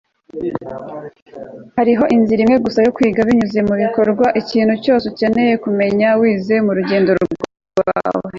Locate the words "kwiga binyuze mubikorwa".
2.95-4.25